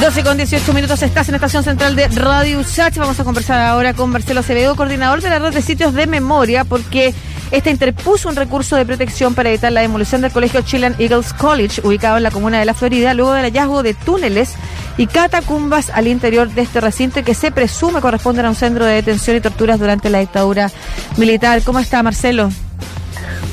[0.00, 2.96] 12 con 18 minutos estás en Estación Central de Radio Usach.
[2.98, 6.64] Vamos a conversar ahora con Marcelo Acevedo, coordinador de la red de sitios de memoria,
[6.64, 7.12] porque
[7.50, 11.80] este interpuso un recurso de protección para evitar la demolición del colegio Chilean Eagles College,
[11.82, 14.54] ubicado en la comuna de La Florida, luego del hallazgo de túneles
[14.98, 18.94] y catacumbas al interior de este recinto que se presume corresponden a un centro de
[18.94, 20.70] detención y torturas durante la dictadura
[21.16, 21.62] militar.
[21.64, 22.50] ¿Cómo está, Marcelo?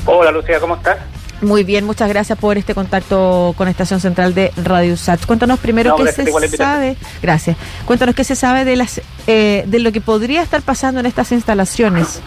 [0.04, 0.98] Hola, Lucía, ¿cómo estás?
[1.42, 5.26] Muy bien, muchas gracias por este contacto con Estación Central de Radio Sat.
[5.26, 6.96] Cuéntanos primero qué se sabe.
[7.22, 7.56] Gracias.
[7.84, 11.32] Cuéntanos qué se sabe de las eh, de lo que podría estar pasando en estas
[11.32, 12.22] instalaciones.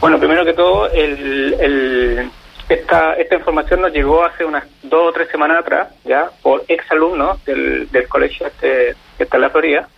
[0.00, 2.30] Bueno, primero que todo, el,
[2.68, 7.42] esta, esta información nos llegó hace unas dos o tres semanas atrás, ya, por exalumnos
[7.44, 9.88] del, del colegio este, que está en la Florida,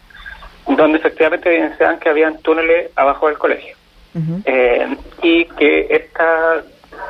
[0.66, 3.76] donde efectivamente evidenciaban que habían túneles abajo del colegio.
[4.45, 6.62] Eh, y que esta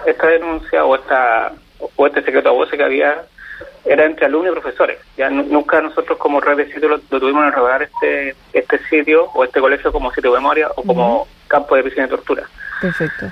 [0.07, 1.53] esta denuncia o esta
[1.97, 3.23] o este secreto a voces que había
[3.85, 4.99] era entre alumnos y profesores.
[5.17, 9.45] Ya nunca nosotros como red de sitio lo, tuvimos en revelar este este sitio o
[9.45, 12.45] este colegio como sitio de memoria o como campo de prisión y tortura.
[12.81, 13.27] Perfecto.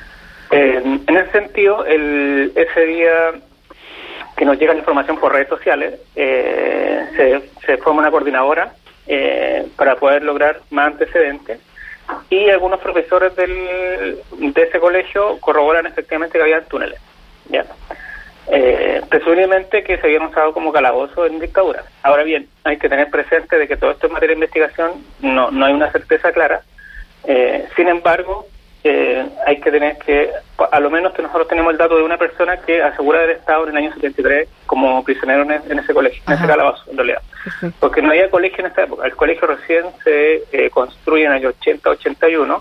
[0.50, 3.32] en ese sentido, el, ese día
[4.36, 8.72] que nos llega la información por redes sociales, eh, se, se forma una coordinadora
[9.06, 11.58] eh, para poder lograr más antecedentes
[12.30, 17.00] y algunos profesores del, de ese colegio corroboran efectivamente que había túneles.
[17.50, 17.64] ¿ya?
[18.50, 21.84] Eh, presumiblemente que se habían usado como calabozo en dictadura.
[22.02, 25.50] Ahora bien, hay que tener presente de que todo esto es materia de investigación, no,
[25.50, 26.62] no hay una certeza clara.
[27.24, 28.46] Eh, sin embargo,
[28.84, 30.30] eh, hay que tener que,
[30.70, 33.64] a lo menos que nosotros tenemos el dato de una persona que asegura haber estado
[33.64, 37.22] en el año 73 como prisionero en, ese colegio, en ese calabozo, en realidad.
[37.80, 39.06] Porque no había colegio en esta época.
[39.06, 42.60] El colegio recién se eh, construye en el año 80-81,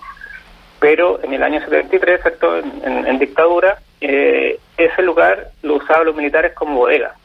[0.80, 2.58] pero en el año 73, ¿cierto?
[2.58, 7.16] En, dictadura, eh, ese lugar lo usaban los militares como bodega.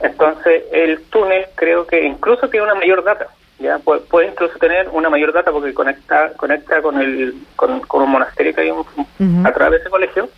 [0.00, 3.28] Entonces, el túnel creo que incluso tiene una mayor data
[3.58, 8.54] ya puede, incluso tener una mayor data porque conecta conecta con el con, un monasterio
[8.54, 10.28] que hay a través de ese colegio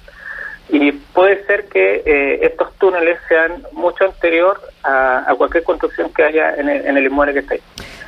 [0.71, 6.55] y puede ser que eh, estos túneles sean mucho anterior a, cualquier construcción que haya
[6.57, 7.61] en el, en el inmueble que está ahí.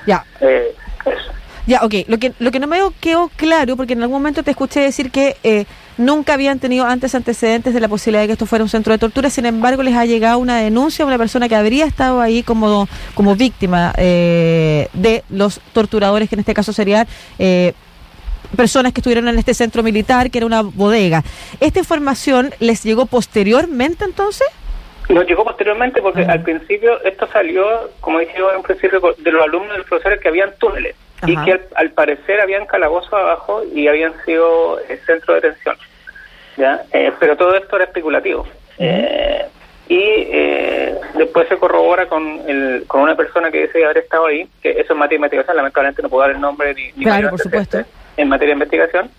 [0.06, 0.24] Ya.
[0.40, 0.74] Eh,
[1.06, 1.32] eso.
[1.66, 1.94] Ya, ok.
[2.06, 5.10] Lo que, lo que no me quedó claro, porque en algún momento te escuché decir
[5.10, 5.64] que eh,
[6.00, 8.98] nunca habían tenido antes antecedentes de la posibilidad de que esto fuera un centro de
[8.98, 12.42] tortura, sin embargo les ha llegado una denuncia a una persona que habría estado ahí
[12.42, 17.06] como, como víctima eh, de los torturadores, que en este caso serían...
[17.38, 17.74] Eh,
[18.56, 21.22] personas que estuvieron en este centro militar, que era una bodega.
[21.60, 24.48] ¿Esta información les llegó posteriormente entonces?
[25.08, 27.64] Nos llegó posteriormente porque al principio esto salió,
[28.00, 30.96] como dije yo en principio, de los alumnos y los profesores que habían túneles
[31.26, 35.76] y que al, parecer habían calabozos abajo y habían sido el eh, centro de detención.
[36.56, 36.82] ¿Ya?
[36.92, 38.46] Eh, pero todo esto era especulativo.
[38.78, 39.46] Eh,
[39.88, 40.26] y
[41.18, 44.92] después se corrobora con, el, con una persona que dice haber estado ahí, que eso
[44.92, 47.80] es materia de investigación, lamentablemente no puedo dar el nombre ni, ni claro, por supuesto.
[48.16, 49.10] en materia de investigación.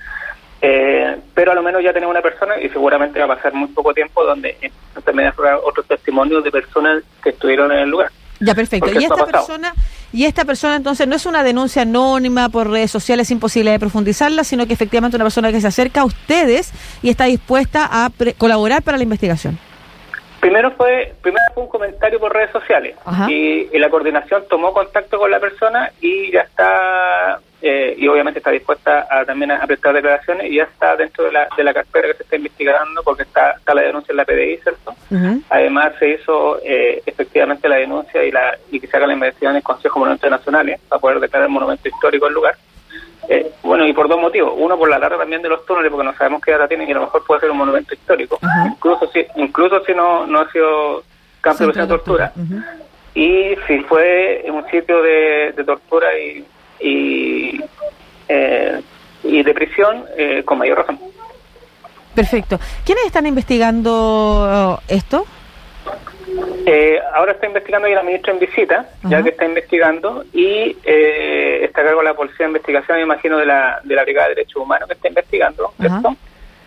[1.33, 3.93] pero a lo menos ya tenemos una persona y seguramente va a pasar muy poco
[3.93, 4.55] tiempo donde
[5.03, 8.09] también habrá otros testimonios de personas que estuvieron en el lugar.
[8.41, 8.91] Ya, perfecto.
[8.99, 9.73] Y esta persona,
[10.11, 13.79] y esta persona entonces no es una denuncia anónima por redes sociales sin posibilidad de
[13.79, 18.09] profundizarla, sino que efectivamente una persona que se acerca a ustedes y está dispuesta a
[18.37, 19.59] colaborar para la investigación.
[20.39, 22.95] Primero fue, primero fue un comentario por redes sociales
[23.29, 28.51] y, la coordinación tomó contacto con la persona y ya está, eh, y obviamente está
[28.51, 32.07] dispuesta a también a prestar declaraciones y ya está dentro de la, de la carpera
[32.09, 34.95] que se está investigando porque está, está la denuncia en la PDI, ¿cierto?
[35.49, 39.51] Además se hizo eh, efectivamente la denuncia y, la, y que se haga la investigación
[39.51, 42.55] en el Consejo Monumentos Nacionales para poder declarar el monumento histórico el lugar.
[43.29, 44.53] Eh, bueno, y por dos motivos.
[44.57, 46.91] Uno, por la data también de los túneles, porque no sabemos qué data tienen y
[46.91, 48.39] a lo mejor puede ser un monumento histórico.
[48.65, 51.03] Incluso si incluso si no, no ha sido
[51.39, 52.33] campo de tortura.
[53.13, 56.45] Y si fue un sitio de, tortura y,
[56.81, 57.61] y,
[58.27, 58.81] eh,
[59.23, 60.99] y de prisión, eh, con mayor razón.
[62.15, 62.59] Perfecto.
[62.85, 65.25] ¿Quiénes están investigando esto?
[66.65, 71.63] Eh, ahora está investigando y la ministra en visita, ya que está investigando, y eh,
[71.63, 74.29] está a cargo de la Policía de Investigación, me imagino, de la, de la Brigada
[74.29, 76.15] de Derechos Humanos que está investigando esto.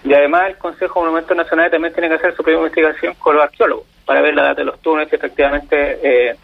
[0.05, 3.37] Y además el Consejo de Monumentos Nacionales también tiene que hacer su propia investigación con
[3.37, 6.37] los arqueólogos, para ver la data de los túneles, si efectivamente eh,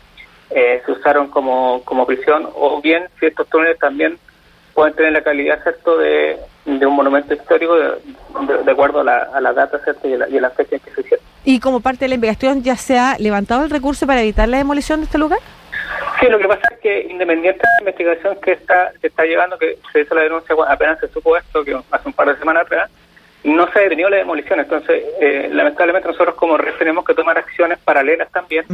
[0.51, 4.19] eh, se usaron como, como prisión, o bien si estos túneles también
[4.75, 9.41] pueden tener la calidad, ¿cierto?, de, de un monumento histórico de, acuerdo a la, a
[9.41, 11.25] la data, ¿cierto?, y, la, y a las fechas que se hicieron.
[11.45, 14.59] ¿Y como parte de la investigación ya se ha levantado el recurso para evitar la
[14.59, 15.39] demolición de este lugar?
[16.19, 19.59] Sí, lo que pasa es que independiente de la investigación que está, que está llevando,
[19.59, 22.65] que se hizo la denuncia apenas se supo esto, que hace un par de semanas
[22.65, 22.91] atrás,
[23.43, 24.61] no se ha detenido la demolición.
[24.61, 28.67] Entonces, eh, lamentablemente nosotros como red tenemos que tomar acciones paralelas también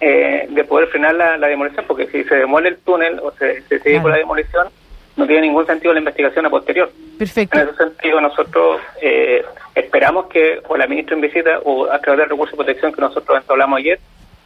[0.00, 4.00] eh, de poder frenar la, demolición, porque si se demuele el túnel o se, sigue
[4.00, 4.68] con la demolición,
[5.16, 6.90] no tiene ningún sentido la investigación a posterior.
[7.18, 7.58] Perfecto.
[7.58, 12.20] En ese sentido, nosotros eh, esperamos que o la ministra en visita o a través
[12.20, 13.98] del recurso de protección que nosotros hablamos ayer,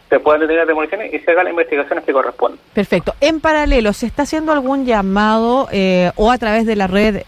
[0.09, 2.59] se puedan detener demoliciones y se hagan las investigaciones que corresponden.
[2.75, 3.15] Perfecto.
[3.21, 5.69] En paralelo, ¿se está haciendo algún llamado
[6.17, 7.23] o a través de la red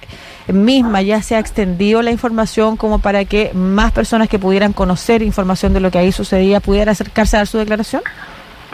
[0.49, 5.23] misma ya se ha extendido la información como para que más personas que pudieran conocer
[5.23, 8.03] información de lo que ahí sucedía pudieran acercarse a dar su declaración?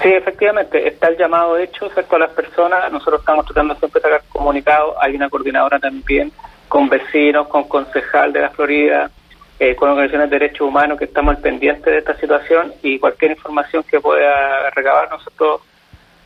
[0.02, 2.90] Sí, efectivamente, está el llamado hecho cerca a las personas.
[2.90, 4.94] Nosotros estamos tratando siempre de sacar comunicados.
[5.00, 6.32] Hay una coordinadora también
[6.68, 9.10] con vecinos, con concejal de la Florida,
[9.58, 13.32] eh, con organizaciones de derechos humanos que estamos al pendiente de esta situación y cualquier
[13.32, 15.60] información que pueda recabar nosotros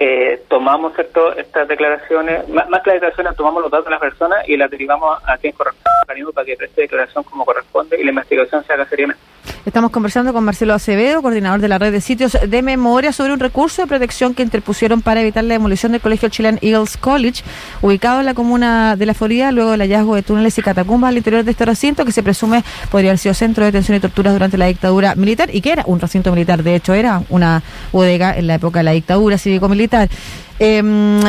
[0.07, 4.55] eh, tomamos estas declaraciones, más, que las declaraciones, tomamos los datos de las personas y
[4.55, 8.75] las derivamos a quien corresponde para que preste declaración como corresponde y la investigación se
[8.75, 9.23] haga seriamente.
[9.67, 13.41] Estamos conversando con Marcelo Acevedo, coordinador de la red de sitios de memoria, sobre un
[13.41, 17.43] recurso de protección que interpusieron para evitar la demolición del colegio Chilean Eagles College,
[17.81, 21.17] ubicado en la comuna de La Florida, luego del hallazgo de túneles y catacumbas al
[21.17, 24.35] interior de este recinto, que se presume podría haber sido centro de detención y torturas
[24.35, 28.37] durante la dictadura militar, y que era un recinto militar, de hecho era una bodega
[28.37, 30.11] en la época de la dictadura cívico-militar.
[30.59, 30.83] Eh,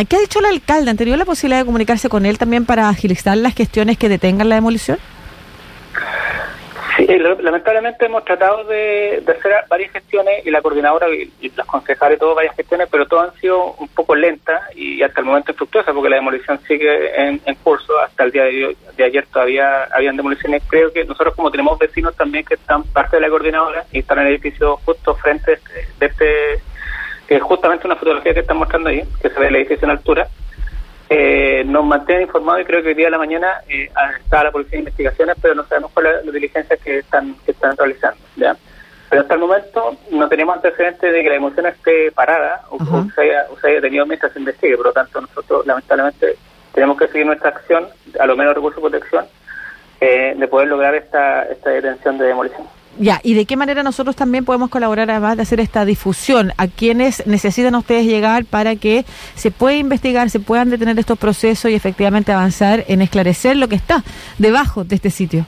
[0.10, 0.92] ¿Qué ha dicho el alcalde?
[0.92, 4.50] ¿Han tenido la posibilidad de comunicarse con él también para agilizar las gestiones que detengan
[4.50, 4.98] la demolición?
[6.96, 12.36] Sí, lamentablemente hemos tratado de, hacer varias gestiones y la coordinadora y, las concejales, todo
[12.36, 16.10] varias gestiones, pero todas han sido un poco lentas y hasta el momento infructuosas porque
[16.10, 18.00] la demolición sigue en, curso.
[18.00, 20.64] Hasta el día de, ayer todavía habían demoliciones.
[20.68, 24.20] Creo que nosotros como tenemos vecinos también que están parte de la coordinadora y están
[24.20, 26.62] en el edificio justo frente de este, de este
[27.28, 29.92] que es justamente una fotografía que están mostrando ahí, que se ve el edificio en
[29.92, 30.28] altura,
[31.10, 34.52] eh, nos mantienen informados y creo que hoy día de la mañana eh, está la
[34.52, 38.20] policía de investigaciones, pero no sabemos cuáles son las diligencias que están, que están realizando.
[38.36, 38.56] ¿ya?
[39.10, 42.78] Pero hasta el momento no tenemos antecedentes de que la emoción esté parada o,
[43.14, 44.78] se haya, o, se haya, detenido mientras se investigue.
[44.78, 46.38] Por lo tanto, nosotros lamentablemente
[46.74, 47.88] tenemos que seguir nuestra acción,
[48.20, 49.26] a lo menos recursos de protección,
[50.02, 52.68] eh, de poder lograr esta, esta detención de demolición.
[52.98, 56.54] Ya, ¿y de qué manera nosotros también podemos colaborar además de hacer esta difusión?
[56.58, 59.04] ¿A quiénes necesitan ustedes llegar para que
[59.36, 63.76] se pueda investigar, se puedan detener estos procesos y efectivamente avanzar en esclarecer lo que
[63.76, 64.04] está
[64.38, 65.46] debajo de este sitio?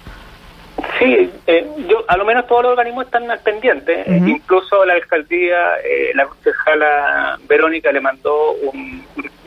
[1.00, 4.02] Sí, eh, yo, a lo menos todos los organismos están al pendiente.
[4.02, 8.56] Eh, incluso la alcaldía, eh, la concejala Verónica le mandó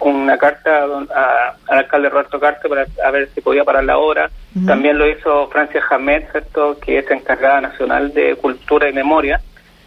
[0.01, 4.31] una carta al alcalde Roberto Carte para a ver si podía parar la obra.
[4.67, 6.79] También lo hizo Francia Jamet, ¿cierto?
[6.81, 9.41] que es encargada nacional de Cultura y Memoria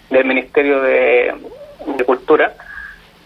[0.09, 1.33] del Ministerio de,
[2.05, 2.53] Cultura.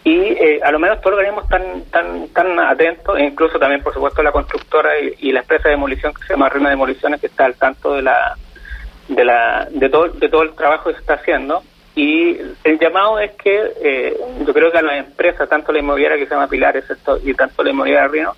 [0.04, 3.82] Y eh, a lo menos todos los organismos están tan, tan atentos, e incluso también,
[3.82, 7.26] por supuesto, la constructora y, la empresa de demolición que se llama Reina Demoliciones, que
[7.26, 8.34] está al tanto de la
[9.08, 11.62] de la de todo de todo el trabajo que se está haciendo
[11.98, 14.16] y el llamado es que eh,
[14.46, 16.84] yo creo que a las empresas tanto la inmobiliaria que se llama Pilares
[17.24, 18.36] y tanto la inmobiliaria Rino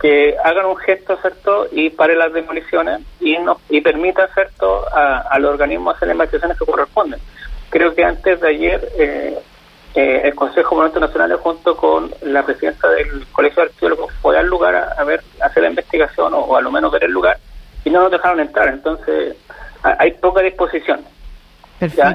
[0.00, 1.66] que hagan un gesto, ¿cierto?
[1.72, 6.56] Y pare las demoliciones y no, y permitan, ¿cierto?, a, los organismos hacer las investigaciones
[6.56, 7.18] que corresponden.
[7.70, 9.36] Creo que antes de ayer eh,
[9.96, 14.46] eh, el Consejo Monumento Nacional junto con la presidencia del Colegio de Arqueólogos fue al
[14.46, 17.36] lugar a, ver, hacer la investigación o, a lo menos ver el lugar
[17.84, 18.68] y no nos dejaron entrar.
[18.68, 19.36] Entonces
[19.82, 21.04] hay poca disposición.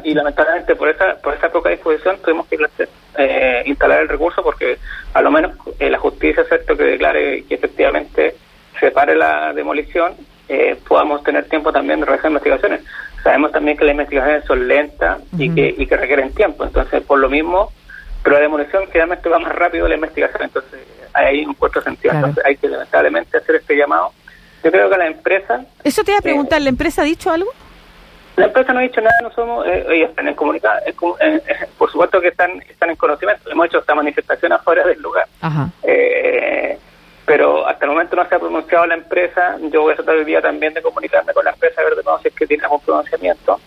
[0.04, 2.58] Y lamentablemente por esa por esa poca disposición tuvimos que
[3.18, 4.78] eh, instalar el recurso porque
[5.14, 8.36] a lo menos eh, la justicia cierto que declare que efectivamente
[8.80, 10.14] se pare la demolición
[10.50, 12.82] eh, podamos tener tiempo también de realizar investigaciones.
[13.22, 17.20] Sabemos también que las investigaciones son lentas y, que, y que requieren tiempo, entonces por
[17.20, 17.74] lo mismo,
[18.24, 20.80] pero la demolición generalmente va más rápido la investigación, entonces
[21.14, 24.12] hay un cuarto sentido, entonces hay que lamentablemente hacer este llamado.
[24.64, 25.66] Yo creo que la empresa...
[25.84, 27.52] Eso te iba a preguntar, ¿la empresa ha dicho algo?
[28.38, 31.42] La empresa no ha dicho nada, no somos, eh, ellos están en comunicado, eh, eh,
[31.76, 35.26] por supuesto que están están en conocimiento, hemos hecho esta manifestación afuera del lugar,
[37.26, 40.26] pero hasta el momento no se ha pronunciado la empresa, yo voy a tratar el
[40.26, 42.64] día también de comunicarme con la empresa, a ver de nuevo si es que tiene
[42.64, 43.60] algún pronunciamiento,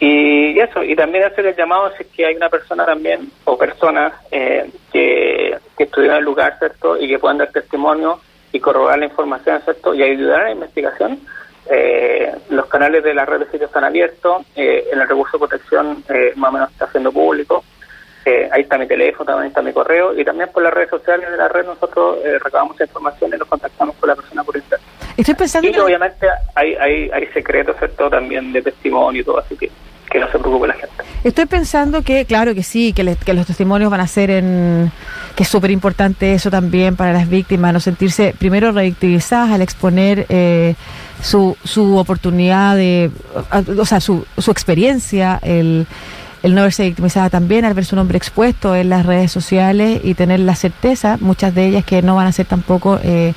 [0.00, 3.56] y eso, y también hacer el llamado si es que hay una persona también, o
[3.56, 8.18] personas que, que estuvieron en el lugar, ¿cierto?, y que puedan dar testimonio
[8.50, 11.20] y corroborar la información, ¿cierto?, y ayudar a la investigación,
[11.74, 15.46] eh, los canales de la red de sitios están abiertos, eh, en el recurso de
[15.46, 17.64] protección eh, más o menos está siendo público.
[18.26, 21.30] Eh, ahí está mi teléfono, también está mi correo y también por las redes sociales
[21.30, 24.86] de la red nosotros recabamos información y nos contactamos con la persona por internet.
[25.16, 28.08] Estoy pensando y obviamente hay, hay, hay secretos, ¿cierto?
[28.10, 29.70] También de testimonio y todo, así que
[30.12, 30.94] que no se preocupe la gente.
[31.24, 34.92] Estoy pensando que, claro que sí, que, que los testimonios van a ser en.
[35.34, 40.26] que es súper importante eso también para las víctimas, no sentirse primero revictimizadas al exponer
[40.28, 40.74] eh,
[41.22, 43.10] su, su oportunidad de.
[43.78, 45.86] o sea, su, su experiencia, el
[46.42, 50.14] el no verse victimizada también al ver su nombre expuesto en las redes sociales y
[50.14, 53.32] tener la certeza, muchas de ellas que no van a ser tampoco eh,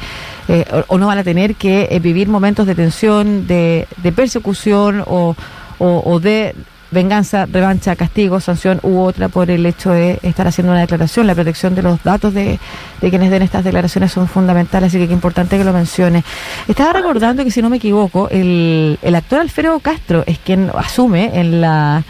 [0.47, 5.03] eh, o, no van a tener que eh, vivir momentos de tensión, de, de persecución
[5.05, 5.35] o,
[5.77, 6.55] o, de
[6.91, 11.27] venganza, revancha, castigo, sanción u otra por el hecho de estar haciendo una declaración.
[11.27, 12.59] La protección de los datos de,
[13.01, 16.23] de quienes den estas declaraciones son fundamentales, así que es importante que lo mencione.
[16.67, 21.31] Estaba recordando que, si no me equivoco, el, el actor Alfredo Castro es quien asume
[21.39, 22.03] en la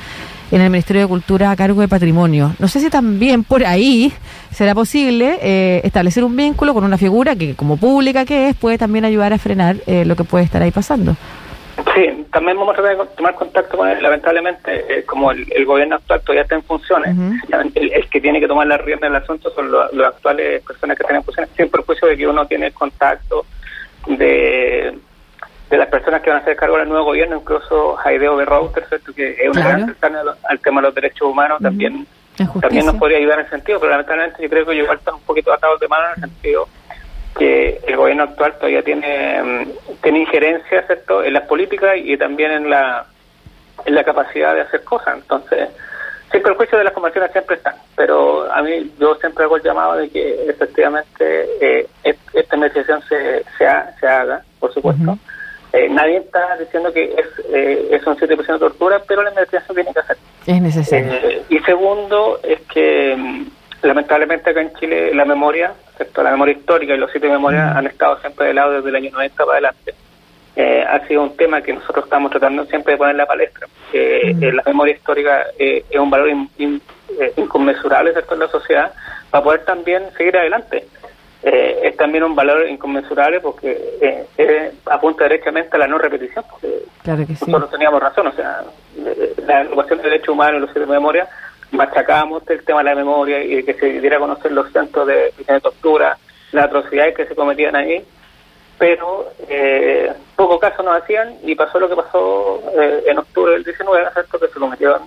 [0.52, 2.56] en el Ministerio de Cultura a cargo de Patrimonio.
[2.60, 4.14] No sé si también por ahí
[4.52, 8.78] será posible eh, establecer un vínculo con una figura que, como pública que es, puede
[8.78, 11.18] también ayudar a frenar eh, lo que puede estar ahí pasando.
[11.96, 14.04] Sí, también vamos a tomar contacto con él.
[14.04, 17.16] Lamentablemente, eh, como el, gobierno actual todavía está en funciones,
[17.74, 21.16] el, que tiene que tomar la rienda del asunto son las actuales personas que están
[21.16, 23.46] en funciones, sin perjuicio de que uno tiene contacto
[24.08, 24.94] de
[25.70, 28.86] de las personas que van a ser cargo del nuevo gobierno, incluso Haideo Berrouter,
[29.16, 32.06] que es una gran cercana al tema de los derechos humanos, también
[32.62, 35.22] también nos podría ayudar en ese sentido, pero lamentablemente yo creo que igual está un
[35.22, 36.68] poquito atado de mano en el sentido
[37.38, 41.24] que el gobierno actual todavía tiene, mm, tiene injerencia ¿cierto?
[41.24, 43.06] en las políticas y también en la,
[43.86, 45.16] en la capacidad de hacer cosas.
[45.16, 45.70] Entonces,
[46.32, 49.64] siempre el juicio de las conversiones siempre están, pero a mí yo siempre hago el
[49.64, 51.88] llamado de que efectivamente eh,
[52.34, 53.68] esta investigación se, se,
[54.00, 55.18] se haga, por supuesto.
[55.76, 59.76] Eh, nadie está diciendo que es, eh, es un 7% de tortura, pero la investigación
[59.76, 60.18] tiene que hacer.
[60.48, 61.14] Es necesario.
[61.14, 63.46] Eh, y segundo, es que mm,
[63.82, 65.74] lamentablemente acá en Chile la memoria,
[66.16, 67.78] la memoria histórica y los sitios de memoria mm.
[67.78, 69.94] han estado siempre de lado desde el año 90 para adelante.
[70.88, 73.68] ha sido un tema que nosotros estamos tratando siempre de poner en la palestra.
[73.94, 74.56] Mm.
[74.56, 76.30] la memoria histórica es un valor
[77.38, 78.94] inconmensurable en la sociedad
[79.30, 80.86] para poder también seguir adelante.
[81.48, 86.44] Eh, es también un valor inconmensurable porque eh, apunta directamente a la no repetición.
[87.06, 88.64] Nosotros teníamos razón, o sea,
[89.46, 91.28] la educación de derechos humanos y los de memoria,
[91.76, 95.34] machacábamos el tema de la memoria y que se diera a conocer los centros de,
[95.48, 96.18] de tortura,
[96.52, 98.04] las atrocidades que se cometían ahí,
[98.78, 103.64] pero eh, poco caso nos hacían y pasó lo que pasó eh, en octubre del
[103.64, 104.40] 19, ¿cierto?
[104.40, 105.02] que se cometieron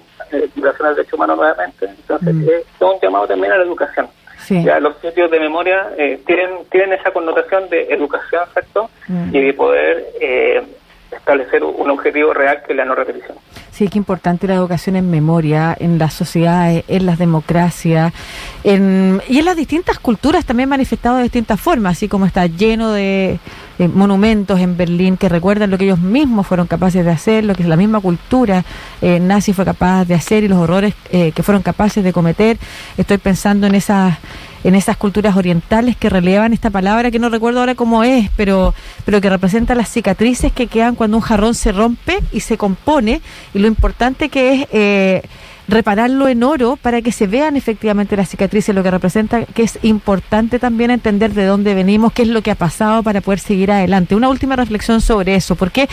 [0.55, 1.87] violaciones de derechos humanos nuevamente.
[1.87, 2.49] Entonces, mm.
[2.49, 4.09] es un llamado también a la educación.
[4.49, 8.89] Ya los sitios de memoria eh, tienen tienen esa connotación de educación, ¿cierto?
[9.09, 9.37] Mm.
[9.37, 10.63] Y de poder eh,
[11.11, 13.37] establecer un objetivo real que es la no repetición.
[13.71, 18.13] Sí, qué importante la educación en memoria, en las sociedades, en las democracias,
[18.65, 22.93] en, y en las distintas culturas también manifestado de distintas formas, así como está lleno
[22.93, 23.39] de
[23.87, 27.63] monumentos en Berlín que recuerdan lo que ellos mismos fueron capaces de hacer, lo que
[27.63, 28.65] la misma cultura
[29.01, 32.59] eh, nazi fue capaz de hacer y los horrores eh, que fueron capaces de cometer.
[32.97, 34.19] Estoy pensando en esas
[34.65, 38.75] en esas culturas orientales que relevan esta palabra que no recuerdo ahora cómo es, pero
[39.05, 43.21] pero que representa las cicatrices que quedan cuando un jarrón se rompe y se compone
[43.55, 45.23] y lo importante que es eh,
[45.69, 49.79] repararlo en oro para que se vean efectivamente las cicatrices, lo que representa, que es
[49.83, 53.71] importante también entender de dónde venimos, qué es lo que ha pasado para poder seguir
[53.71, 54.17] adelante.
[54.17, 55.57] Una última reflexión sobre eso.
[55.57, 55.89] ¿Por qué,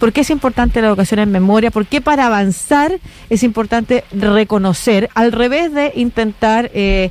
[0.00, 1.70] ¿Por qué es importante la educación en memoria?
[1.70, 2.98] ¿Por qué para avanzar
[3.28, 7.10] es importante reconocer, al revés de intentar eh,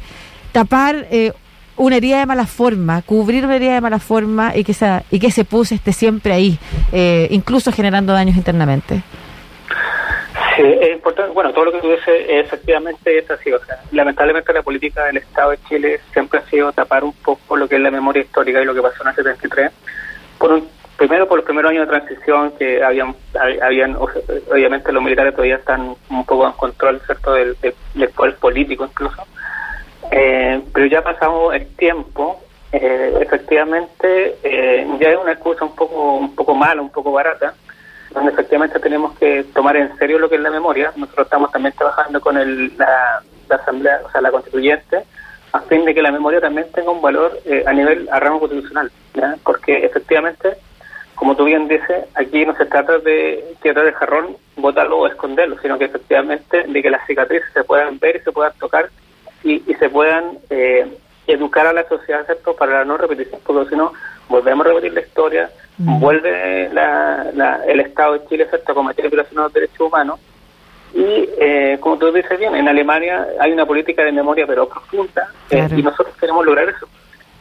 [0.58, 1.06] tapar...
[1.12, 1.32] Eh,
[1.80, 5.20] una herida de mala forma, cubrir una herida de mala forma y que, esa, y
[5.20, 6.58] que ese pus esté siempre ahí,
[6.92, 9.04] eh, incluso generando daños internamente.
[10.56, 11.34] Sí, es importante.
[11.36, 13.52] Bueno, todo lo que tú dices efectivamente es así.
[13.52, 17.56] O sea, lamentablemente la política del Estado de Chile siempre ha sido tapar un poco
[17.56, 19.72] lo que es la memoria histórica y lo que pasó en el 73.
[20.40, 23.16] Por un, primero, por los primeros años de transición, que habían,
[23.62, 28.86] habían obviamente los militares todavía están un poco en control cierto del, del, poder político
[28.86, 29.24] incluso.
[30.12, 32.40] Eh, pero ya pasado el tiempo,
[32.72, 37.54] eh, efectivamente, eh, ya es una excusa un poco, un poco mala, un poco barata
[38.12, 40.92] donde efectivamente tenemos que tomar en serio lo que es la memoria.
[40.96, 45.04] Nosotros estamos también trabajando con el, la, Asamblea, o sea, la Constituyente,
[45.54, 48.42] a fin de que la memoria también tenga un valor eh, a nivel, a rango
[48.42, 48.92] constitucional,
[49.44, 50.58] porque efectivamente,
[51.16, 55.58] como tú bien dices, aquí no se trata de tirar el jarrón, botarlo o esconderlo,
[55.62, 58.90] sino que efectivamente de que las cicatrices se puedan ver y se puedan tocar
[59.44, 60.88] y, y se puedan eh,
[61.27, 62.56] educar a la sociedad ¿cierto?
[62.56, 63.94] para la no repetición, porque si no,
[64.29, 66.00] volvemos a repetir la historia, mm.
[66.00, 70.20] vuelve la, el Estado de Chile a cometer violaciones de los derechos humanos.
[70.94, 75.29] Y eh, como tú dices bien, en Alemania hay una política de memoria pero profunda
[75.50, 76.88] eh, y nosotros queremos lograr eso.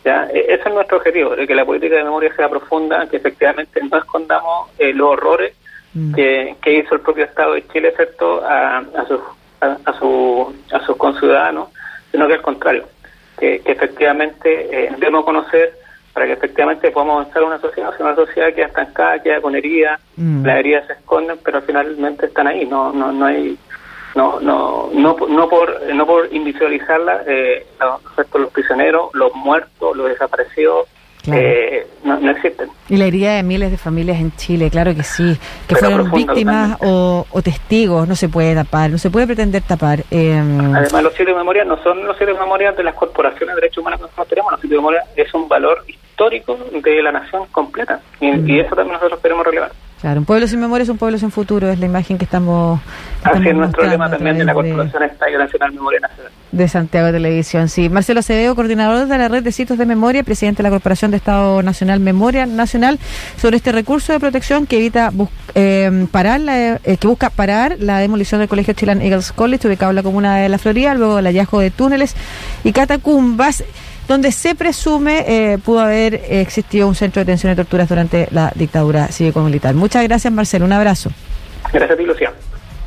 [0.04, 0.28] ¿ya?
[0.32, 3.80] E, ese es nuestro objetivo, de que la política de memoria sea profunda, que efectivamente
[3.90, 5.54] no escondamos eh, los horrores
[5.94, 6.14] mm.
[6.14, 9.20] que, que, hizo el propio Estado de Chile, excepto a, a, sus,
[9.60, 11.68] a, su, a sus conciudadanos,
[12.16, 12.84] sino que al contrario,
[13.38, 15.74] que, efectivamente eh, debemos conocer
[16.14, 20.46] para que efectivamente podamos avanzar una sociedad, una sociedad que estancada, que con heridas, mm.
[20.46, 23.58] las heridas se esconden, pero finalmente están ahí, no, no, no hay
[24.14, 30.08] no no no no por no por individualizarla eh, los, los prisioneros los muertos los
[30.08, 30.88] desaparecidos
[31.32, 32.68] eh, no, existen.
[32.88, 36.78] Y la herida de miles de familias en Chile, claro que sí, que fueron víctimas
[36.80, 40.00] o, testigos, no se puede tapar, no se puede pretender tapar.
[40.10, 43.54] Eh, Además, los sitios de memoria no son los sitios de memoria de las corporaciones
[43.54, 47.02] de derechos humanos que nosotros tenemos, los sitios de memoria es un valor histórico de
[47.02, 49.72] la nación completa y, y eso también nosotros queremos relevar.
[50.00, 52.80] Claro, un pueblo sin memoria es un pueblo sin futuro, es la imagen que estamos.
[53.22, 56.32] Así es nuestro lema también de la Corporación Estadio Nacional Memoria Nacional.
[56.52, 57.88] De Santiago Televisión, sí.
[57.88, 61.16] Marcelo Acevedo, coordinador de la red de sitios de memoria, presidente de la Corporación de
[61.16, 62.98] Estado Nacional Memoria Nacional,
[63.38, 65.12] sobre este recurso de protección que evita
[65.54, 69.90] eh, parar, la, eh, que busca parar la demolición del Colegio Chilean Eagles College, ubicado
[69.90, 72.14] en la comuna de La Florida, luego el hallazgo de túneles
[72.64, 73.64] y catacumbas
[74.08, 78.52] donde se presume eh, pudo haber existido un centro de detención y torturas durante la
[78.54, 79.74] dictadura cívico-militar.
[79.74, 80.64] Muchas gracias, Marcelo.
[80.64, 81.10] Un abrazo.
[81.72, 82.32] Gracias a ti, Lucía.